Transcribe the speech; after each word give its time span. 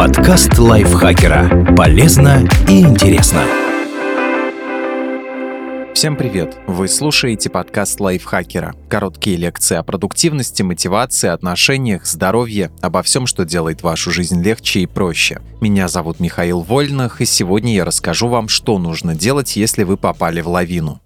Подкаст 0.00 0.58
лайфхакера. 0.58 1.74
Полезно 1.76 2.48
и 2.66 2.80
интересно. 2.80 3.42
Всем 5.92 6.16
привет! 6.16 6.56
Вы 6.66 6.88
слушаете 6.88 7.50
подкаст 7.50 8.00
лайфхакера. 8.00 8.74
Короткие 8.88 9.36
лекции 9.36 9.76
о 9.76 9.82
продуктивности, 9.82 10.62
мотивации, 10.62 11.28
отношениях, 11.28 12.06
здоровье, 12.06 12.70
обо 12.80 13.02
всем, 13.02 13.26
что 13.26 13.44
делает 13.44 13.82
вашу 13.82 14.10
жизнь 14.10 14.42
легче 14.42 14.80
и 14.80 14.86
проще. 14.86 15.42
Меня 15.60 15.86
зовут 15.86 16.18
Михаил 16.18 16.62
Вольных, 16.62 17.20
и 17.20 17.26
сегодня 17.26 17.74
я 17.74 17.84
расскажу 17.84 18.28
вам, 18.28 18.48
что 18.48 18.78
нужно 18.78 19.14
делать, 19.14 19.54
если 19.56 19.84
вы 19.84 19.98
попали 19.98 20.40
в 20.40 20.48
лавину. 20.48 21.02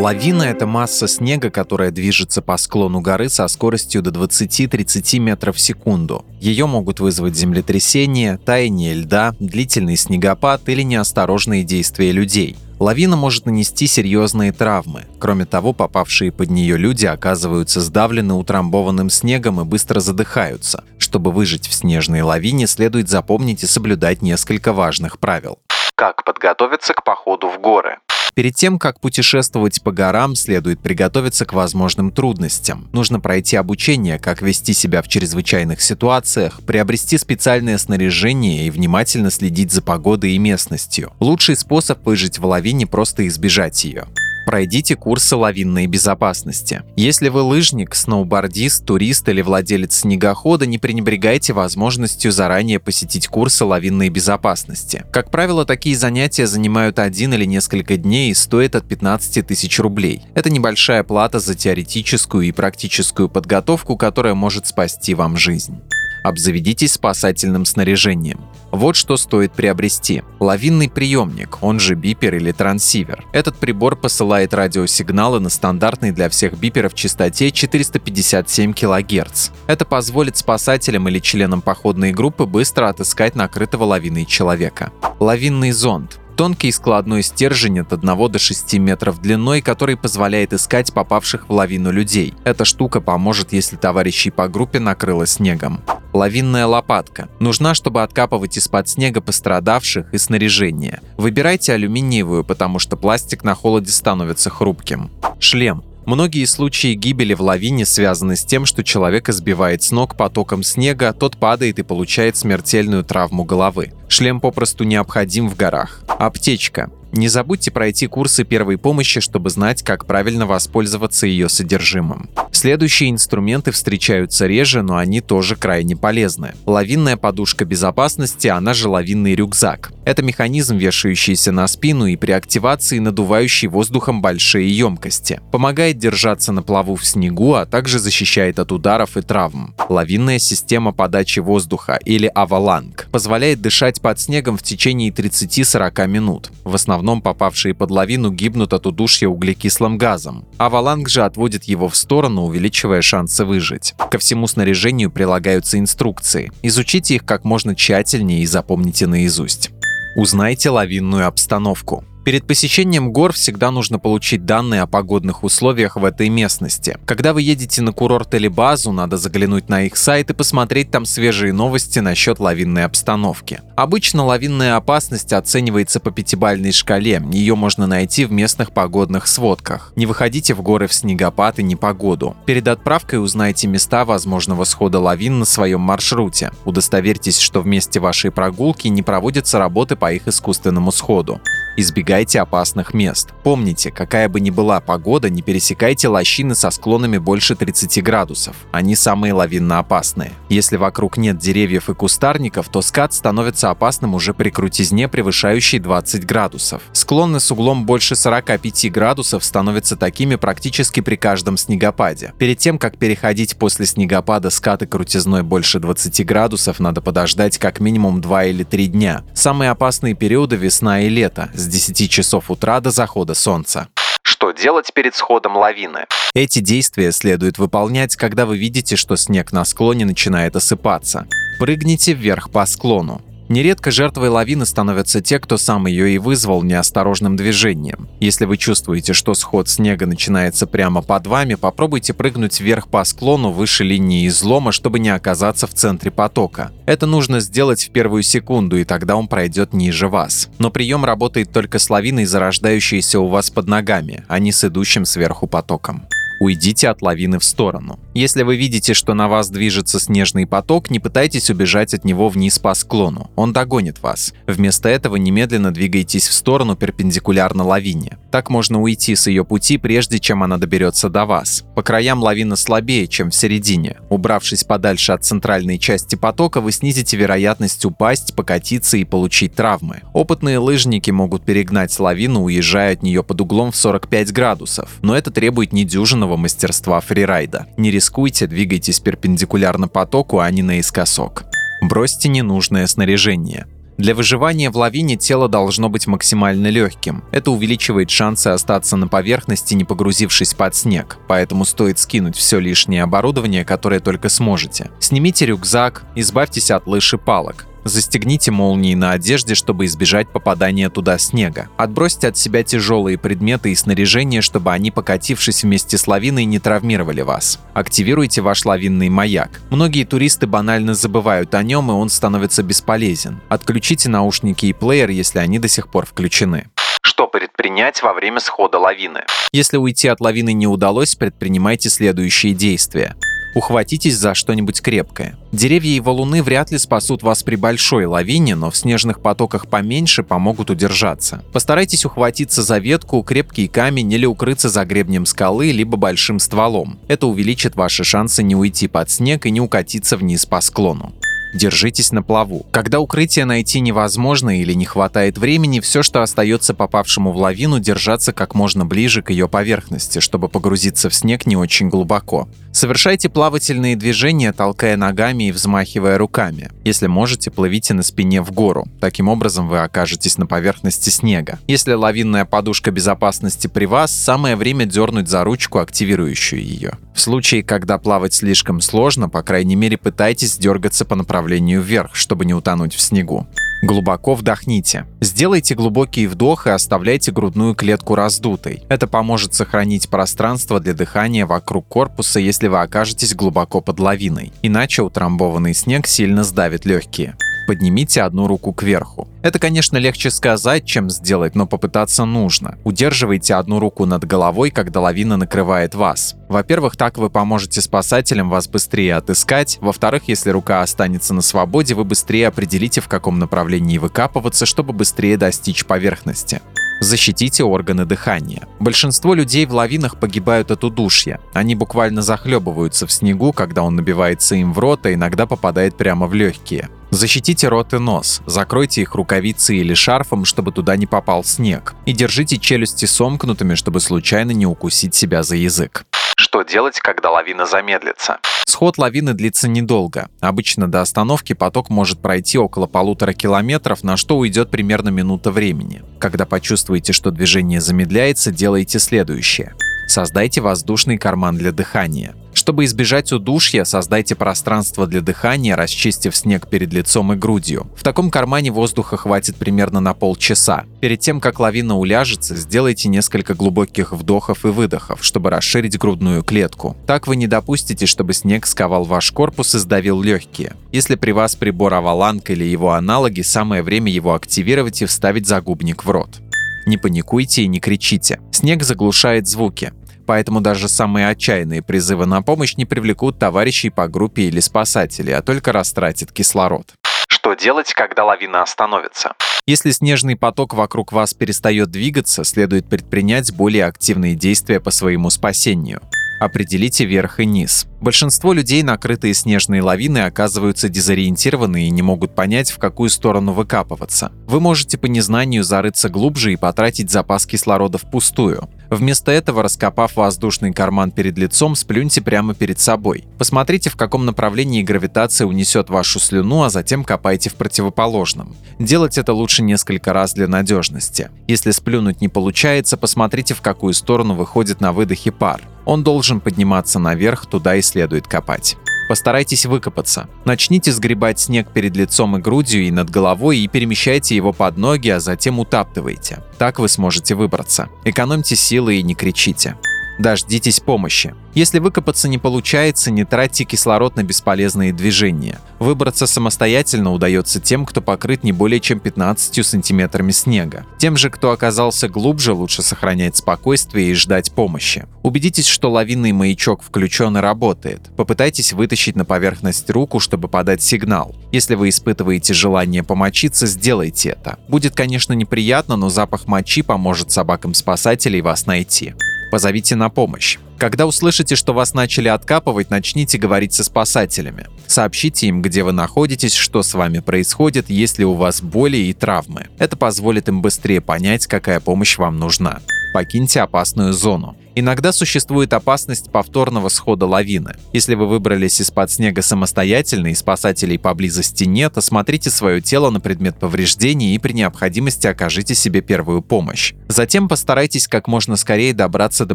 Лавина— 0.00 0.42
это 0.44 0.66
масса 0.66 1.06
снега, 1.06 1.50
которая 1.50 1.90
движется 1.90 2.40
по 2.40 2.56
склону 2.56 3.02
горы 3.02 3.28
со 3.28 3.46
скоростью 3.48 4.00
до 4.00 4.10
20-30 4.10 5.18
метров 5.18 5.56
в 5.56 5.60
секунду. 5.60 6.24
Ее 6.40 6.64
могут 6.64 7.00
вызвать 7.00 7.36
землетрясение, 7.36 8.38
таяние 8.38 8.94
льда, 8.94 9.34
длительный 9.38 9.96
снегопад 9.96 10.66
или 10.70 10.80
неосторожные 10.80 11.64
действия 11.64 12.12
людей. 12.12 12.56
Лавина 12.78 13.16
может 13.16 13.44
нанести 13.44 13.86
серьезные 13.86 14.52
травмы. 14.52 15.04
Кроме 15.18 15.44
того, 15.44 15.74
попавшие 15.74 16.32
под 16.32 16.48
нее 16.48 16.78
люди 16.78 17.04
оказываются 17.04 17.82
сдавлены 17.82 18.32
утрамбованным 18.32 19.10
снегом 19.10 19.60
и 19.60 19.64
быстро 19.64 20.00
задыхаются. 20.00 20.82
Чтобы 20.96 21.30
выжить 21.30 21.66
в 21.66 21.74
снежной 21.74 22.22
лавине, 22.22 22.66
следует 22.66 23.10
запомнить 23.10 23.64
и 23.64 23.66
соблюдать 23.66 24.22
несколько 24.22 24.72
важных 24.72 25.18
правил. 25.18 25.58
Как 25.94 26.24
подготовиться 26.24 26.94
к 26.94 27.04
походу 27.04 27.50
в 27.50 27.60
горы? 27.60 27.98
Перед 28.40 28.54
тем, 28.54 28.78
как 28.78 29.00
путешествовать 29.00 29.82
по 29.82 29.92
горам, 29.92 30.34
следует 30.34 30.80
приготовиться 30.80 31.44
к 31.44 31.52
возможным 31.52 32.10
трудностям. 32.10 32.88
Нужно 32.90 33.20
пройти 33.20 33.54
обучение, 33.56 34.18
как 34.18 34.40
вести 34.40 34.72
себя 34.72 35.02
в 35.02 35.08
чрезвычайных 35.08 35.82
ситуациях, 35.82 36.62
приобрести 36.66 37.18
специальное 37.18 37.76
снаряжение 37.76 38.66
и 38.66 38.70
внимательно 38.70 39.30
следить 39.30 39.72
за 39.72 39.82
погодой 39.82 40.32
и 40.32 40.38
местностью. 40.38 41.12
Лучший 41.20 41.54
способ 41.54 42.02
выжить 42.06 42.38
в 42.38 42.46
лавине– 42.46 42.86
просто 42.90 43.28
избежать 43.28 43.84
ее 43.84 44.06
пройдите 44.50 44.96
курсы 44.96 45.36
лавинной 45.36 45.86
безопасности. 45.86 46.82
Если 46.96 47.28
вы 47.28 47.42
лыжник, 47.42 47.94
сноубордист, 47.94 48.84
турист 48.84 49.28
или 49.28 49.42
владелец 49.42 50.00
снегохода, 50.00 50.66
не 50.66 50.76
пренебрегайте 50.76 51.52
возможностью 51.52 52.32
заранее 52.32 52.80
посетить 52.80 53.28
курсы 53.28 53.64
лавинной 53.64 54.08
безопасности. 54.08 55.04
Как 55.12 55.30
правило, 55.30 55.64
такие 55.64 55.94
занятия 55.94 56.48
занимают 56.48 56.98
один 56.98 57.32
или 57.32 57.44
несколько 57.44 57.96
дней 57.96 58.32
и 58.32 58.34
стоят 58.34 58.74
от 58.74 58.88
15 58.88 59.46
тысяч 59.46 59.78
рублей. 59.78 60.22
Это 60.34 60.50
небольшая 60.50 61.04
плата 61.04 61.38
за 61.38 61.54
теоретическую 61.54 62.48
и 62.48 62.50
практическую 62.50 63.28
подготовку, 63.28 63.96
которая 63.96 64.34
может 64.34 64.66
спасти 64.66 65.14
вам 65.14 65.36
жизнь 65.36 65.80
обзаведитесь 66.22 66.92
спасательным 66.92 67.64
снаряжением. 67.64 68.40
Вот 68.70 68.94
что 68.94 69.16
стоит 69.16 69.52
приобрести. 69.52 70.22
Лавинный 70.38 70.88
приемник, 70.88 71.58
он 71.62 71.80
же 71.80 71.94
бипер 71.94 72.36
или 72.36 72.52
трансивер. 72.52 73.26
Этот 73.32 73.56
прибор 73.56 73.96
посылает 73.96 74.54
радиосигналы 74.54 75.40
на 75.40 75.48
стандартной 75.48 76.12
для 76.12 76.28
всех 76.28 76.56
биперов 76.56 76.94
частоте 76.94 77.50
457 77.50 78.72
кГц. 78.72 79.50
Это 79.66 79.84
позволит 79.84 80.36
спасателям 80.36 81.08
или 81.08 81.18
членам 81.18 81.62
походной 81.62 82.12
группы 82.12 82.44
быстро 82.44 82.88
отыскать 82.88 83.34
накрытого 83.34 83.84
лавиной 83.84 84.24
человека. 84.24 84.92
Лавинный 85.18 85.72
зонд 85.72 86.19
Тонкий 86.40 86.72
складной 86.72 87.22
стержень 87.22 87.80
от 87.80 87.92
1 87.92 88.32
до 88.32 88.38
6 88.38 88.78
метров 88.78 89.20
длиной, 89.20 89.60
который 89.60 89.94
позволяет 89.94 90.54
искать 90.54 90.90
попавших 90.90 91.50
в 91.50 91.52
лавину 91.52 91.92
людей. 91.92 92.32
Эта 92.44 92.64
штука 92.64 93.02
поможет, 93.02 93.52
если 93.52 93.76
товарищей 93.76 94.30
по 94.30 94.48
группе 94.48 94.80
накрыло 94.80 95.26
снегом. 95.26 95.82
Лавинная 96.14 96.64
лопатка. 96.64 97.28
Нужна, 97.40 97.74
чтобы 97.74 98.02
откапывать 98.02 98.56
из-под 98.56 98.88
снега 98.88 99.20
пострадавших 99.20 100.14
и 100.14 100.16
снаряжение. 100.16 101.02
Выбирайте 101.18 101.74
алюминиевую, 101.74 102.42
потому 102.42 102.78
что 102.78 102.96
пластик 102.96 103.44
на 103.44 103.54
холоде 103.54 103.92
становится 103.92 104.48
хрупким. 104.48 105.10
Шлем. 105.40 105.84
Многие 106.06 106.44
случаи 106.46 106.94
гибели 106.94 107.34
в 107.34 107.42
лавине 107.42 107.86
связаны 107.86 108.36
с 108.36 108.44
тем, 108.44 108.66
что 108.66 108.82
человек 108.82 109.28
избивает 109.28 109.82
с 109.82 109.90
ног 109.90 110.16
потоком 110.16 110.62
снега, 110.62 111.12
тот 111.12 111.36
падает 111.36 111.78
и 111.78 111.82
получает 111.82 112.36
смертельную 112.36 113.04
травму 113.04 113.44
головы. 113.44 113.92
Шлем 114.08 114.40
попросту 114.40 114.84
необходим 114.84 115.48
в 115.48 115.56
горах. 115.56 116.02
Аптечка. 116.08 116.90
Не 117.12 117.28
забудьте 117.28 117.70
пройти 117.70 118.06
курсы 118.06 118.44
первой 118.44 118.78
помощи, 118.78 119.20
чтобы 119.20 119.50
знать, 119.50 119.82
как 119.82 120.06
правильно 120.06 120.46
воспользоваться 120.46 121.26
ее 121.26 121.48
содержимым. 121.48 122.30
Следующие 122.52 123.10
инструменты 123.10 123.72
встречаются 123.72 124.46
реже, 124.46 124.82
но 124.82 124.96
они 124.96 125.20
тоже 125.20 125.56
крайне 125.56 125.96
полезны. 125.96 126.54
Лавинная 126.66 127.16
подушка 127.16 127.64
безопасности, 127.64 128.48
она 128.48 128.74
же 128.74 128.88
лавинный 128.88 129.34
рюкзак. 129.34 129.92
Это 130.04 130.22
механизм, 130.22 130.76
вешающийся 130.76 131.52
на 131.52 131.66
спину 131.68 132.06
и 132.06 132.16
при 132.16 132.32
активации 132.32 132.98
надувающий 132.98 133.68
воздухом 133.68 134.22
большие 134.22 134.76
емкости. 134.76 135.40
Помогает 135.52 135.98
держаться 135.98 136.52
на 136.52 136.62
плаву 136.62 136.96
в 136.96 137.04
снегу, 137.04 137.54
а 137.54 137.66
также 137.66 137.98
защищает 137.98 138.58
от 138.58 138.72
ударов 138.72 139.16
и 139.16 139.22
травм. 139.22 139.74
Лавинная 139.88 140.38
система 140.38 140.92
подачи 140.92 141.40
воздуха 141.40 141.98
или 142.04 142.30
аваланг 142.34 143.08
позволяет 143.12 143.60
дышать 143.60 144.00
под 144.00 144.18
снегом 144.18 144.56
в 144.56 144.62
течение 144.62 145.10
30-40 145.10 146.06
минут. 146.06 146.50
В 146.64 146.74
основном 146.74 147.20
попавшие 147.22 147.74
под 147.74 147.90
лавину 147.90 148.30
гибнут 148.30 148.72
от 148.72 148.86
удушья 148.86 149.28
углекислым 149.28 149.98
газом, 149.98 150.46
а 150.58 150.70
валанг 150.70 151.08
же 151.08 151.24
отводит 151.24 151.64
его 151.64 151.88
в 151.88 151.96
сторону, 151.96 152.44
увеличивая 152.44 153.02
шансы 153.02 153.44
выжить. 153.44 153.94
Ко 154.10 154.18
всему 154.18 154.46
снаряжению 154.46 155.10
прилагаются 155.10 155.78
инструкции. 155.78 156.52
Изучите 156.62 157.16
их 157.16 157.24
как 157.24 157.44
можно 157.44 157.74
тщательнее 157.74 158.42
и 158.42 158.46
запомните 158.46 159.06
наизусть. 159.06 159.70
Узнайте 160.16 160.70
лавинную 160.70 161.26
обстановку. 161.26 162.04
Перед 162.24 162.46
посещением 162.46 163.12
гор 163.12 163.32
всегда 163.32 163.70
нужно 163.70 163.98
получить 163.98 164.44
данные 164.44 164.82
о 164.82 164.86
погодных 164.86 165.42
условиях 165.42 165.96
в 165.96 166.04
этой 166.04 166.28
местности. 166.28 166.98
Когда 167.06 167.32
вы 167.32 167.40
едете 167.40 167.80
на 167.80 167.92
курорт 167.92 168.34
или 168.34 168.46
базу, 168.46 168.92
надо 168.92 169.16
заглянуть 169.16 169.70
на 169.70 169.84
их 169.84 169.96
сайт 169.96 170.28
и 170.30 170.34
посмотреть 170.34 170.90
там 170.90 171.06
свежие 171.06 171.54
новости 171.54 171.98
насчет 172.00 172.38
лавинной 172.38 172.84
обстановки. 172.84 173.62
Обычно 173.74 174.24
лавинная 174.24 174.76
опасность 174.76 175.32
оценивается 175.32 175.98
по 175.98 176.10
пятибальной 176.10 176.72
шкале, 176.72 177.22
ее 177.32 177.54
можно 177.54 177.86
найти 177.86 178.26
в 178.26 178.32
местных 178.32 178.72
погодных 178.72 179.26
сводках. 179.26 179.92
Не 179.96 180.04
выходите 180.04 180.52
в 180.52 180.60
горы 180.60 180.88
в 180.88 180.92
снегопад 180.92 181.58
и 181.58 181.62
непогоду. 181.62 182.36
Перед 182.44 182.68
отправкой 182.68 183.22
узнайте 183.22 183.66
места 183.66 184.04
возможного 184.04 184.64
схода 184.64 185.00
лавин 185.00 185.38
на 185.38 185.46
своем 185.46 185.80
маршруте. 185.80 186.52
Удостоверьтесь, 186.66 187.38
что 187.38 187.62
в 187.62 187.66
месте 187.66 187.98
вашей 187.98 188.30
прогулки 188.30 188.88
не 188.88 189.02
проводятся 189.02 189.58
работы 189.58 189.96
по 189.96 190.12
их 190.12 190.28
искусственному 190.28 190.92
сходу. 190.92 191.40
Избегайте 191.76 192.40
опасных 192.40 192.94
мест. 192.94 193.30
Помните, 193.44 193.90
какая 193.90 194.28
бы 194.28 194.40
ни 194.40 194.50
была 194.50 194.80
погода, 194.80 195.30
не 195.30 195.40
пересекайте 195.40 196.08
лощины 196.08 196.54
со 196.54 196.70
склонами 196.70 197.18
больше 197.18 197.54
30 197.54 198.02
градусов. 198.02 198.56
Они 198.72 198.96
самые 198.96 199.32
лавинно 199.32 199.78
опасные. 199.78 200.32
Если 200.48 200.76
вокруг 200.76 201.16
нет 201.16 201.38
деревьев 201.38 201.88
и 201.88 201.94
кустарников, 201.94 202.68
то 202.68 202.82
скат 202.82 203.14
становится 203.14 203.70
опасным 203.70 204.14
уже 204.14 204.34
при 204.34 204.50
крутизне, 204.50 205.08
превышающей 205.08 205.78
20 205.78 206.26
градусов. 206.26 206.82
Склоны 206.92 207.38
с 207.38 207.50
углом 207.50 207.86
больше 207.86 208.16
45 208.16 208.90
градусов 208.90 209.44
становятся 209.44 209.96
такими 209.96 210.34
практически 210.34 211.00
при 211.00 211.16
каждом 211.16 211.56
снегопаде. 211.56 212.34
Перед 212.38 212.58
тем, 212.58 212.78
как 212.78 212.98
переходить 212.98 213.56
после 213.56 213.86
снегопада 213.86 214.50
скаты 214.50 214.86
крутизной 214.86 215.42
больше 215.42 215.78
20 215.78 216.26
градусов, 216.26 216.80
надо 216.80 217.00
подождать 217.00 217.58
как 217.58 217.80
минимум 217.80 218.20
2 218.20 218.44
или 218.46 218.64
3 218.64 218.88
дня. 218.88 219.22
Самые 219.34 219.70
опасные 219.70 220.14
периоды 220.14 220.56
весна 220.56 221.02
и 221.02 221.08
лето 221.08 221.48
с 221.60 221.68
10 221.68 222.10
часов 222.10 222.50
утра 222.50 222.80
до 222.80 222.90
захода 222.90 223.34
солнца. 223.34 223.88
Что 224.22 224.52
делать 224.52 224.92
перед 224.94 225.14
сходом 225.14 225.56
лавины? 225.56 226.06
Эти 226.34 226.60
действия 226.60 227.12
следует 227.12 227.58
выполнять, 227.58 228.16
когда 228.16 228.46
вы 228.46 228.56
видите, 228.56 228.96
что 228.96 229.16
снег 229.16 229.52
на 229.52 229.64
склоне 229.64 230.04
начинает 230.04 230.56
осыпаться. 230.56 231.26
Прыгните 231.58 232.12
вверх 232.12 232.50
по 232.50 232.64
склону. 232.66 233.20
Нередко 233.50 233.90
жертвой 233.90 234.28
лавины 234.28 234.64
становятся 234.64 235.20
те, 235.20 235.40
кто 235.40 235.58
сам 235.58 235.88
ее 235.88 236.14
и 236.14 236.18
вызвал 236.18 236.62
неосторожным 236.62 237.34
движением. 237.34 238.08
Если 238.20 238.44
вы 238.44 238.56
чувствуете, 238.56 239.12
что 239.12 239.34
сход 239.34 239.68
снега 239.68 240.06
начинается 240.06 240.68
прямо 240.68 241.02
под 241.02 241.26
вами, 241.26 241.56
попробуйте 241.56 242.14
прыгнуть 242.14 242.60
вверх 242.60 242.86
по 242.86 243.02
склону 243.02 243.50
выше 243.50 243.82
линии 243.82 244.28
излома, 244.28 244.70
чтобы 244.70 245.00
не 245.00 245.08
оказаться 245.08 245.66
в 245.66 245.74
центре 245.74 246.12
потока. 246.12 246.70
Это 246.86 247.06
нужно 247.06 247.40
сделать 247.40 247.88
в 247.88 247.90
первую 247.90 248.22
секунду, 248.22 248.76
и 248.76 248.84
тогда 248.84 249.16
он 249.16 249.26
пройдет 249.26 249.72
ниже 249.72 250.06
вас. 250.06 250.48
Но 250.60 250.70
прием 250.70 251.04
работает 251.04 251.50
только 251.50 251.80
с 251.80 251.90
лавиной, 251.90 252.26
зарождающейся 252.26 253.18
у 253.18 253.26
вас 253.26 253.50
под 253.50 253.66
ногами, 253.66 254.22
а 254.28 254.38
не 254.38 254.52
с 254.52 254.62
идущим 254.62 255.04
сверху 255.04 255.48
потоком. 255.48 256.06
Уйдите 256.40 256.88
от 256.88 257.02
лавины 257.02 257.38
в 257.38 257.44
сторону. 257.44 258.00
Если 258.14 258.44
вы 258.44 258.56
видите, 258.56 258.94
что 258.94 259.12
на 259.12 259.28
вас 259.28 259.50
движется 259.50 260.00
снежный 260.00 260.46
поток, 260.46 260.90
не 260.90 260.98
пытайтесь 260.98 261.50
убежать 261.50 261.92
от 261.92 262.06
него 262.06 262.30
вниз 262.30 262.58
по 262.58 262.72
склону. 262.72 263.30
Он 263.36 263.52
догонит 263.52 264.02
вас. 264.02 264.32
Вместо 264.46 264.88
этого 264.88 265.16
немедленно 265.16 265.70
двигайтесь 265.70 266.26
в 266.26 266.32
сторону 266.32 266.76
перпендикулярно 266.76 267.62
лавине. 267.62 268.16
Так 268.32 268.48
можно 268.48 268.80
уйти 268.80 269.16
с 269.16 269.26
ее 269.26 269.44
пути, 269.44 269.76
прежде 269.76 270.18
чем 270.18 270.42
она 270.42 270.56
доберется 270.56 271.10
до 271.10 271.26
вас. 271.26 271.64
По 271.74 271.82
краям 271.82 272.22
лавина 272.22 272.56
слабее, 272.56 273.06
чем 273.06 273.28
в 273.28 273.34
середине. 273.34 273.98
Убравшись 274.08 274.64
подальше 274.64 275.12
от 275.12 275.22
центральной 275.22 275.78
части 275.78 276.16
потока, 276.16 276.62
вы 276.62 276.72
снизите 276.72 277.18
вероятность 277.18 277.84
упасть, 277.84 278.34
покатиться 278.34 278.96
и 278.96 279.04
получить 279.04 279.54
травмы. 279.54 280.00
Опытные 280.14 280.56
лыжники 280.56 281.10
могут 281.10 281.44
перегнать 281.44 281.98
лавину, 282.00 282.44
уезжая 282.44 282.94
от 282.94 283.02
нее 283.02 283.22
под 283.22 283.42
углом 283.42 283.72
в 283.72 283.76
45 283.76 284.32
градусов, 284.32 284.88
но 285.02 285.14
это 285.14 285.30
требует 285.30 285.74
недюжинного 285.74 286.29
высокого 286.30 286.36
мастерства 286.36 287.00
фрирайда. 287.00 287.66
Не 287.76 287.90
рискуйте, 287.90 288.46
двигайтесь 288.46 289.00
перпендикулярно 289.00 289.88
потоку, 289.88 290.38
а 290.38 290.50
не 290.50 290.62
наискосок. 290.62 291.44
Бросьте 291.82 292.28
ненужное 292.28 292.86
снаряжение. 292.86 293.66
Для 293.98 294.14
выживания 294.14 294.70
в 294.70 294.76
лавине 294.76 295.16
тело 295.16 295.48
должно 295.48 295.90
быть 295.90 296.06
максимально 296.06 296.70
легким. 296.70 297.22
Это 297.32 297.50
увеличивает 297.50 298.10
шансы 298.10 298.48
остаться 298.48 298.96
на 298.96 299.08
поверхности, 299.08 299.74
не 299.74 299.84
погрузившись 299.84 300.54
под 300.54 300.74
снег. 300.74 301.18
Поэтому 301.28 301.64
стоит 301.64 301.98
скинуть 301.98 302.36
все 302.36 302.60
лишнее 302.60 303.02
оборудование, 303.02 303.64
которое 303.64 304.00
только 304.00 304.30
сможете. 304.30 304.90
Снимите 305.00 305.46
рюкзак, 305.46 306.04
избавьтесь 306.16 306.70
от 306.70 306.86
лыж 306.86 307.12
и 307.12 307.18
палок. 307.18 307.66
Застегните 307.84 308.50
молнии 308.50 308.94
на 308.94 309.12
одежде, 309.12 309.54
чтобы 309.54 309.86
избежать 309.86 310.28
попадания 310.28 310.90
туда 310.90 311.18
снега. 311.18 311.68
Отбросьте 311.76 312.28
от 312.28 312.36
себя 312.36 312.62
тяжелые 312.62 313.18
предметы 313.18 313.72
и 313.72 313.74
снаряжение, 313.74 314.42
чтобы 314.42 314.72
они, 314.72 314.90
покатившись 314.90 315.62
вместе 315.62 315.96
с 315.96 316.06
лавиной, 316.06 316.44
не 316.44 316.58
травмировали 316.58 317.22
вас. 317.22 317.58
Активируйте 317.72 318.42
ваш 318.42 318.64
лавинный 318.64 319.08
маяк. 319.08 319.60
Многие 319.70 320.04
туристы 320.04 320.46
банально 320.46 320.94
забывают 320.94 321.54
о 321.54 321.62
нем, 321.62 321.90
и 321.90 321.94
он 321.94 322.10
становится 322.10 322.62
бесполезен. 322.62 323.40
Отключите 323.48 324.08
наушники 324.08 324.66
и 324.66 324.72
плеер, 324.72 325.10
если 325.10 325.38
они 325.38 325.58
до 325.58 325.68
сих 325.68 325.88
пор 325.88 326.06
включены. 326.06 326.68
Что 327.02 327.26
предпринять 327.26 328.02
во 328.02 328.12
время 328.12 328.40
схода 328.40 328.78
лавины? 328.78 329.22
Если 329.52 329.76
уйти 329.76 330.08
от 330.08 330.20
лавины 330.20 330.52
не 330.52 330.66
удалось, 330.66 331.14
предпринимайте 331.16 331.88
следующие 331.90 332.52
действия. 332.52 333.16
Ухватитесь 333.54 334.16
за 334.16 334.34
что-нибудь 334.34 334.80
крепкое. 334.80 335.36
Деревья 335.52 335.90
и 335.90 336.00
валуны 336.00 336.42
вряд 336.42 336.70
ли 336.70 336.78
спасут 336.78 337.22
вас 337.22 337.42
при 337.42 337.56
большой 337.56 338.06
лавине, 338.06 338.54
но 338.54 338.70
в 338.70 338.76
снежных 338.76 339.20
потоках 339.20 339.66
поменьше 339.66 340.22
помогут 340.22 340.70
удержаться. 340.70 341.42
Постарайтесь 341.52 342.04
ухватиться 342.04 342.62
за 342.62 342.78
ветку, 342.78 343.22
крепкий 343.22 343.66
камень 343.66 344.12
или 344.12 344.26
укрыться 344.26 344.68
за 344.68 344.84
гребнем 344.84 345.26
скалы, 345.26 345.72
либо 345.72 345.96
большим 345.96 346.38
стволом. 346.38 346.98
Это 347.08 347.26
увеличит 347.26 347.74
ваши 347.74 348.04
шансы 348.04 348.42
не 348.42 348.54
уйти 348.54 348.86
под 348.86 349.10
снег 349.10 349.46
и 349.46 349.50
не 349.50 349.60
укатиться 349.60 350.16
вниз 350.16 350.46
по 350.46 350.60
склону. 350.60 351.12
Держитесь 351.52 352.12
на 352.12 352.22
плаву. 352.22 352.66
Когда 352.70 353.00
укрытие 353.00 353.44
найти 353.44 353.80
невозможно 353.80 354.60
или 354.60 354.72
не 354.72 354.84
хватает 354.84 355.38
времени, 355.38 355.80
все, 355.80 356.02
что 356.02 356.22
остается 356.22 356.74
попавшему 356.74 357.32
в 357.32 357.36
лавину, 357.36 357.80
держаться 357.80 358.32
как 358.32 358.54
можно 358.54 358.86
ближе 358.86 359.22
к 359.22 359.30
ее 359.30 359.48
поверхности, 359.48 360.20
чтобы 360.20 360.48
погрузиться 360.48 361.10
в 361.10 361.14
снег 361.14 361.46
не 361.46 361.56
очень 361.56 361.88
глубоко. 361.88 362.48
Совершайте 362.72 363.28
плавательные 363.28 363.96
движения, 363.96 364.52
толкая 364.52 364.96
ногами 364.96 365.48
и 365.48 365.52
взмахивая 365.52 366.18
руками. 366.18 366.70
Если 366.84 367.08
можете, 367.08 367.50
плывите 367.50 367.94
на 367.94 368.02
спине 368.02 368.42
в 368.42 368.52
гору. 368.52 368.86
Таким 369.00 369.28
образом 369.28 369.68
вы 369.68 369.80
окажетесь 369.80 370.38
на 370.38 370.46
поверхности 370.46 371.10
снега. 371.10 371.58
Если 371.66 371.92
лавинная 371.92 372.44
подушка 372.44 372.90
безопасности 372.90 373.66
при 373.66 373.86
вас, 373.86 374.12
самое 374.12 374.56
время 374.56 374.84
дернуть 374.84 375.28
за 375.28 375.42
ручку, 375.42 375.78
активирующую 375.78 376.62
ее. 376.62 376.92
В 377.20 377.22
случае, 377.22 377.62
когда 377.62 377.98
плавать 377.98 378.32
слишком 378.32 378.80
сложно, 378.80 379.28
по 379.28 379.42
крайней 379.42 379.76
мере 379.76 379.98
пытайтесь 379.98 380.56
дергаться 380.56 381.04
по 381.04 381.16
направлению 381.16 381.82
вверх, 381.82 382.14
чтобы 382.14 382.46
не 382.46 382.54
утонуть 382.54 382.94
в 382.94 383.00
снегу. 383.02 383.46
Глубоко 383.82 384.34
вдохните. 384.34 385.04
Сделайте 385.20 385.74
глубокий 385.74 386.26
вдох 386.26 386.66
и 386.66 386.70
оставляйте 386.70 387.30
грудную 387.30 387.74
клетку 387.74 388.14
раздутой. 388.14 388.84
Это 388.88 389.06
поможет 389.06 389.52
сохранить 389.52 390.08
пространство 390.08 390.80
для 390.80 390.94
дыхания 390.94 391.44
вокруг 391.44 391.86
корпуса, 391.88 392.40
если 392.40 392.68
вы 392.68 392.80
окажетесь 392.80 393.34
глубоко 393.34 393.82
под 393.82 394.00
лавиной. 394.00 394.54
Иначе 394.62 395.02
утрамбованный 395.02 395.74
снег 395.74 396.06
сильно 396.06 396.42
сдавит 396.42 396.86
легкие 396.86 397.36
поднимите 397.70 398.22
одну 398.22 398.48
руку 398.48 398.72
кверху. 398.72 399.28
Это, 399.42 399.60
конечно, 399.60 399.96
легче 399.96 400.32
сказать, 400.32 400.84
чем 400.84 401.08
сделать, 401.08 401.54
но 401.54 401.68
попытаться 401.68 402.24
нужно. 402.24 402.76
Удерживайте 402.82 403.54
одну 403.54 403.78
руку 403.78 404.06
над 404.06 404.24
головой, 404.24 404.72
когда 404.72 405.00
лавина 405.00 405.36
накрывает 405.36 405.94
вас. 405.94 406.34
Во-первых, 406.48 406.96
так 406.96 407.16
вы 407.16 407.30
поможете 407.30 407.80
спасателям 407.80 408.50
вас 408.50 408.66
быстрее 408.66 409.14
отыскать. 409.14 409.78
Во-вторых, 409.80 410.24
если 410.26 410.50
рука 410.50 410.82
останется 410.82 411.32
на 411.32 411.42
свободе, 411.42 411.94
вы 411.94 412.02
быстрее 412.02 412.48
определите, 412.48 413.00
в 413.00 413.06
каком 413.06 413.38
направлении 413.38 413.98
выкапываться, 413.98 414.66
чтобы 414.66 414.92
быстрее 414.92 415.36
достичь 415.36 415.84
поверхности. 415.84 416.60
Защитите 417.00 417.62
органы 417.62 418.04
дыхания. 418.04 418.66
Большинство 418.80 419.32
людей 419.34 419.64
в 419.64 419.72
лавинах 419.72 420.18
погибают 420.18 420.72
от 420.72 420.82
удушья. 420.82 421.38
Они 421.54 421.76
буквально 421.76 422.20
захлебываются 422.20 423.06
в 423.06 423.12
снегу, 423.12 423.52
когда 423.52 423.84
он 423.84 423.94
набивается 423.94 424.56
им 424.56 424.72
в 424.72 424.80
рот, 424.80 425.06
а 425.06 425.14
иногда 425.14 425.46
попадает 425.46 425.96
прямо 425.96 426.26
в 426.26 426.34
легкие. 426.34 426.88
Защитите 427.10 427.68
рот 427.68 427.92
и 427.92 427.98
нос, 427.98 428.40
закройте 428.46 429.02
их 429.02 429.14
рукавицей 429.14 429.78
или 429.78 429.94
шарфом, 429.94 430.44
чтобы 430.44 430.70
туда 430.70 430.96
не 430.96 431.06
попал 431.06 431.42
снег. 431.42 431.94
И 432.06 432.12
держите 432.12 432.56
челюсти 432.56 433.04
сомкнутыми, 433.06 433.74
чтобы 433.74 434.00
случайно 434.00 434.52
не 434.52 434.66
укусить 434.66 435.14
себя 435.14 435.42
за 435.42 435.56
язык. 435.56 436.04
Что 436.36 436.62
делать, 436.62 437.00
когда 437.00 437.30
лавина 437.30 437.66
замедлится? 437.66 438.38
Сход 438.64 438.96
лавины 438.96 439.34
длится 439.34 439.68
недолго. 439.68 440.28
Обычно 440.40 440.90
до 440.90 441.00
остановки 441.00 441.52
поток 441.52 441.90
может 441.90 442.22
пройти 442.22 442.56
около 442.58 442.86
полутора 442.86 443.32
километров, 443.32 444.04
на 444.04 444.16
что 444.16 444.38
уйдет 444.38 444.70
примерно 444.70 445.08
минута 445.08 445.50
времени. 445.50 446.02
Когда 446.18 446.46
почувствуете, 446.46 447.12
что 447.12 447.30
движение 447.30 447.80
замедляется, 447.80 448.52
делайте 448.52 449.00
следующее. 449.00 449.74
Создайте 450.06 450.60
воздушный 450.60 451.18
карман 451.18 451.56
для 451.56 451.72
дыхания. 451.72 452.34
Чтобы 452.52 452.84
избежать 452.84 453.32
удушья, 453.32 453.84
создайте 453.84 454.34
пространство 454.34 455.06
для 455.06 455.20
дыхания, 455.20 455.76
расчистив 455.76 456.36
снег 456.36 456.68
перед 456.68 456.92
лицом 456.92 457.32
и 457.32 457.36
грудью. 457.36 457.88
В 457.96 458.02
таком 458.02 458.30
кармане 458.30 458.70
воздуха 458.70 459.16
хватит 459.16 459.56
примерно 459.56 460.00
на 460.00 460.14
полчаса. 460.14 460.84
Перед 461.00 461.20
тем, 461.20 461.40
как 461.40 461.60
лавина 461.60 461.96
уляжется, 461.96 462.56
сделайте 462.56 463.08
несколько 463.08 463.54
глубоких 463.54 464.12
вдохов 464.12 464.64
и 464.64 464.68
выдохов, 464.68 465.24
чтобы 465.24 465.50
расширить 465.50 465.98
грудную 465.98 466.42
клетку. 466.42 466.96
Так 467.06 467.26
вы 467.26 467.36
не 467.36 467.46
допустите, 467.46 468.06
чтобы 468.06 468.32
снег 468.32 468.66
сковал 468.66 469.04
ваш 469.04 469.30
корпус 469.30 469.74
и 469.74 469.78
сдавил 469.78 470.20
легкие. 470.20 470.74
Если 470.92 471.14
при 471.14 471.32
вас 471.32 471.56
прибор 471.56 471.94
Аваланг 471.94 472.50
или 472.50 472.64
его 472.64 472.92
аналоги, 472.92 473.42
самое 473.42 473.82
время 473.82 474.10
его 474.10 474.34
активировать 474.34 475.02
и 475.02 475.06
вставить 475.06 475.46
загубник 475.46 476.04
в 476.04 476.10
рот. 476.10 476.40
Не 476.86 476.96
паникуйте 476.96 477.62
и 477.62 477.68
не 477.68 477.78
кричите. 477.78 478.40
Снег 478.52 478.82
заглушает 478.82 479.46
звуки 479.46 479.92
поэтому 480.30 480.60
даже 480.60 480.88
самые 480.88 481.26
отчаянные 481.26 481.82
призывы 481.82 482.24
на 482.24 482.40
помощь 482.40 482.76
не 482.76 482.84
привлекут 482.84 483.40
товарищей 483.40 483.90
по 483.90 484.06
группе 484.06 484.42
или 484.42 484.60
спасателей, 484.60 485.34
а 485.34 485.42
только 485.42 485.72
растратят 485.72 486.30
кислород. 486.30 486.92
Что 487.28 487.54
делать, 487.54 487.92
когда 487.94 488.24
лавина 488.24 488.62
остановится? 488.62 489.34
Если 489.66 489.90
снежный 489.90 490.36
поток 490.36 490.74
вокруг 490.74 491.10
вас 491.10 491.34
перестает 491.34 491.90
двигаться, 491.90 492.44
следует 492.44 492.88
предпринять 492.88 493.52
более 493.52 493.86
активные 493.86 494.36
действия 494.36 494.78
по 494.78 494.92
своему 494.92 495.30
спасению. 495.30 496.00
Определите 496.40 497.06
верх 497.06 497.40
и 497.40 497.44
низ. 497.44 497.88
Большинство 498.00 498.52
людей, 498.52 498.84
накрытые 498.84 499.34
снежной 499.34 499.80
лавиной, 499.80 500.26
оказываются 500.26 500.88
дезориентированы 500.88 501.88
и 501.88 501.90
не 501.90 502.02
могут 502.02 502.36
понять, 502.36 502.70
в 502.70 502.78
какую 502.78 503.10
сторону 503.10 503.52
выкапываться. 503.52 504.30
Вы 504.46 504.60
можете 504.60 504.96
по 504.96 505.06
незнанию 505.06 505.64
зарыться 505.64 506.08
глубже 506.08 506.52
и 506.52 506.56
потратить 506.56 507.10
запас 507.10 507.46
кислорода 507.46 507.98
впустую. 507.98 508.70
Вместо 508.90 509.30
этого, 509.30 509.62
раскопав 509.62 510.16
воздушный 510.16 510.72
карман 510.72 511.12
перед 511.12 511.38
лицом, 511.38 511.76
сплюньте 511.76 512.20
прямо 512.20 512.54
перед 512.54 512.80
собой. 512.80 513.24
Посмотрите, 513.38 513.88
в 513.88 513.96
каком 513.96 514.26
направлении 514.26 514.82
гравитация 514.82 515.46
унесет 515.46 515.88
вашу 515.88 516.18
слюну, 516.18 516.64
а 516.64 516.70
затем 516.70 517.04
копайте 517.04 517.50
в 517.50 517.54
противоположном. 517.54 518.56
Делать 518.80 519.16
это 519.16 519.32
лучше 519.32 519.62
несколько 519.62 520.12
раз 520.12 520.34
для 520.34 520.48
надежности. 520.48 521.30
Если 521.46 521.70
сплюнуть 521.70 522.20
не 522.20 522.28
получается, 522.28 522.96
посмотрите, 522.96 523.54
в 523.54 523.60
какую 523.60 523.94
сторону 523.94 524.34
выходит 524.34 524.80
на 524.80 524.92
выдохе 524.92 525.30
пар. 525.30 525.62
Он 525.84 526.02
должен 526.02 526.40
подниматься 526.40 526.98
наверх, 526.98 527.46
туда 527.46 527.76
и 527.76 527.82
следует 527.82 528.26
копать. 528.26 528.76
Постарайтесь 529.10 529.66
выкопаться. 529.66 530.28
Начните 530.44 530.92
сгребать 530.92 531.40
снег 531.40 531.72
перед 531.72 531.96
лицом 531.96 532.36
и 532.36 532.40
грудью 532.40 532.86
и 532.86 532.92
над 532.92 533.10
головой 533.10 533.58
и 533.58 533.66
перемещайте 533.66 534.36
его 534.36 534.52
под 534.52 534.76
ноги, 534.76 535.08
а 535.08 535.18
затем 535.18 535.58
утаптывайте. 535.58 536.44
Так 536.58 536.78
вы 536.78 536.88
сможете 536.88 537.34
выбраться. 537.34 537.88
Экономьте 538.04 538.54
силы 538.54 538.98
и 538.98 539.02
не 539.02 539.16
кричите. 539.16 539.76
Дождитесь 540.20 540.80
помощи. 540.80 541.34
Если 541.54 541.78
выкопаться 541.78 542.28
не 542.28 542.36
получается, 542.36 543.10
не 543.10 543.24
тратьте 543.24 543.64
кислород 543.64 544.16
на 544.16 544.22
бесполезные 544.22 544.92
движения. 544.92 545.58
Выбраться 545.78 546.26
самостоятельно 546.26 547.14
удается 547.14 547.58
тем, 547.58 547.86
кто 547.86 548.02
покрыт 548.02 548.44
не 548.44 548.52
более 548.52 548.80
чем 548.80 549.00
15 549.00 549.64
сантиметрами 549.64 550.30
снега. 550.30 550.84
Тем 550.98 551.16
же, 551.16 551.30
кто 551.30 551.52
оказался 551.52 552.06
глубже, 552.10 552.52
лучше 552.52 552.82
сохранять 552.82 553.38
спокойствие 553.38 554.10
и 554.10 554.14
ждать 554.14 554.52
помощи. 554.52 555.06
Убедитесь, 555.22 555.66
что 555.66 555.90
лавинный 555.90 556.32
маячок 556.32 556.82
включен 556.82 557.38
и 557.38 557.40
работает. 557.40 558.14
Попытайтесь 558.14 558.74
вытащить 558.74 559.16
на 559.16 559.24
поверхность 559.24 559.88
руку, 559.88 560.20
чтобы 560.20 560.48
подать 560.48 560.82
сигнал. 560.82 561.34
Если 561.50 561.76
вы 561.76 561.88
испытываете 561.88 562.52
желание 562.52 563.02
помочиться, 563.02 563.66
сделайте 563.66 564.36
это. 564.38 564.58
Будет, 564.68 564.94
конечно, 564.94 565.32
неприятно, 565.32 565.96
но 565.96 566.10
запах 566.10 566.46
мочи 566.46 566.82
поможет 566.82 567.30
собакам 567.30 567.72
спасателей 567.72 568.42
вас 568.42 568.66
найти 568.66 569.14
позовите 569.50 569.96
на 569.96 570.08
помощь. 570.08 570.58
Когда 570.78 571.06
услышите, 571.06 571.56
что 571.56 571.74
вас 571.74 571.92
начали 571.92 572.28
откапывать, 572.28 572.90
начните 572.90 573.36
говорить 573.36 573.74
со 573.74 573.84
спасателями. 573.84 574.66
Сообщите 574.86 575.46
им, 575.48 575.60
где 575.60 575.82
вы 575.82 575.92
находитесь, 575.92 576.54
что 576.54 576.82
с 576.82 576.94
вами 576.94 577.18
происходит, 577.18 577.90
есть 577.90 578.18
ли 578.18 578.24
у 578.24 578.34
вас 578.34 578.62
боли 578.62 578.96
и 578.96 579.12
травмы. 579.12 579.66
Это 579.78 579.96
позволит 579.96 580.48
им 580.48 580.62
быстрее 580.62 581.00
понять, 581.00 581.46
какая 581.46 581.80
помощь 581.80 582.16
вам 582.16 582.38
нужна. 582.38 582.80
Покиньте 583.12 583.60
опасную 583.60 584.12
зону. 584.12 584.56
Иногда 584.74 585.12
существует 585.12 585.72
опасность 585.72 586.30
повторного 586.30 586.88
схода 586.88 587.26
лавины. 587.26 587.74
Если 587.92 588.14
вы 588.14 588.28
выбрались 588.28 588.80
из-под 588.80 589.10
снега 589.10 589.42
самостоятельно 589.42 590.28
и 590.28 590.34
спасателей 590.34 590.98
поблизости 590.98 591.64
нет, 591.64 591.98
осмотрите 591.98 592.50
свое 592.50 592.80
тело 592.80 593.10
на 593.10 593.20
предмет 593.20 593.58
повреждений 593.58 594.34
и 594.34 594.38
при 594.38 594.52
необходимости 594.52 595.26
окажите 595.26 595.74
себе 595.74 596.00
первую 596.00 596.42
помощь. 596.42 596.94
Затем 597.08 597.48
постарайтесь 597.48 598.06
как 598.06 598.28
можно 598.28 598.56
скорее 598.56 598.94
добраться 598.94 599.44
до 599.44 599.54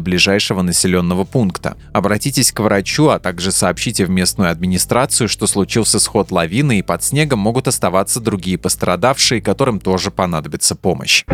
ближайшего 0.00 0.62
населенного 0.62 1.24
пункта. 1.24 1.76
Обратитесь 1.92 2.52
к 2.52 2.60
врачу, 2.60 3.08
а 3.08 3.18
также 3.18 3.52
сообщите 3.52 4.04
в 4.04 4.10
местную 4.10 4.50
администрацию, 4.50 5.28
что 5.28 5.46
случился 5.46 5.98
сход 5.98 6.30
лавины 6.30 6.78
и 6.80 6.82
под 6.82 7.02
снегом 7.02 7.38
могут 7.38 7.68
оставаться 7.68 8.20
другие 8.20 8.58
пострадавшие, 8.58 9.40
которым 9.40 9.80
тоже 9.80 10.10
понадобится 10.10 10.74
помощь. 10.74 11.24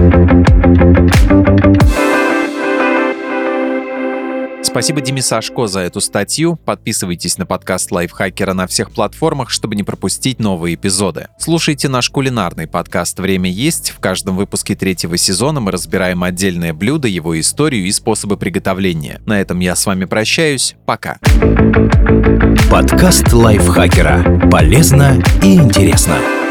Спасибо 4.62 5.00
Диме 5.00 5.22
Сашко 5.22 5.66
за 5.66 5.80
эту 5.80 6.00
статью. 6.00 6.56
Подписывайтесь 6.56 7.36
на 7.36 7.46
подкаст 7.46 7.90
Лайфхакера 7.90 8.52
на 8.52 8.66
всех 8.66 8.92
платформах, 8.92 9.50
чтобы 9.50 9.74
не 9.74 9.82
пропустить 9.82 10.38
новые 10.38 10.76
эпизоды. 10.76 11.28
Слушайте 11.38 11.88
наш 11.88 12.08
кулинарный 12.10 12.66
подкаст 12.66 13.18
«Время 13.18 13.50
есть». 13.50 13.90
В 13.90 14.00
каждом 14.00 14.36
выпуске 14.36 14.74
третьего 14.74 15.16
сезона 15.16 15.60
мы 15.60 15.72
разбираем 15.72 16.22
отдельное 16.22 16.72
блюдо, 16.72 17.08
его 17.08 17.38
историю 17.38 17.86
и 17.86 17.92
способы 17.92 18.36
приготовления. 18.36 19.20
На 19.26 19.40
этом 19.40 19.60
я 19.60 19.76
с 19.76 19.84
вами 19.84 20.04
прощаюсь. 20.04 20.76
Пока. 20.86 21.18
Подкаст 22.70 23.32
Лайфхакера. 23.32 24.48
Полезно 24.50 25.22
и 25.42 25.56
интересно. 25.56 26.41